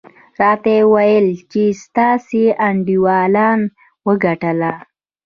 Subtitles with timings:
[0.39, 3.65] راته ویې ویل چې ستاسې انډیوالانو
[4.07, 4.71] وګټله.